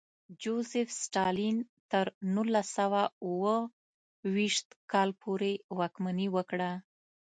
جوزېف 0.41 0.89
ستالین 1.03 1.57
تر 1.91 2.05
نولس 2.33 2.67
سوه 2.77 3.03
اوه 3.25 3.55
ویشت 4.33 4.67
کال 4.91 5.09
پورې 5.21 5.53
واکمني 5.77 6.27
وکړه. 6.35 6.71